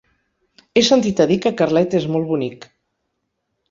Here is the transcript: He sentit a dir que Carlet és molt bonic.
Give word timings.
He 0.75 0.83
sentit 0.87 1.23
a 1.27 1.29
dir 1.33 1.39
que 1.45 1.53
Carlet 1.61 1.97
és 2.03 2.11
molt 2.17 2.31
bonic. 2.35 2.71